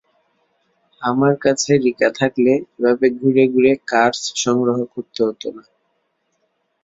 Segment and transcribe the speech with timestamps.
[1.01, 5.63] আমার কাছে রিকা থাকলে, এভাবে ঘুরে ঘুরে কার্স সংগ্রহ করতে হতো না।